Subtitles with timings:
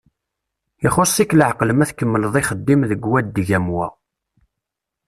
[0.87, 3.87] Ixuss-ik leɛqel ma tkemmleḍ ixeddim deg wadeg am wa.